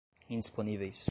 [0.29, 0.99] indisponíveis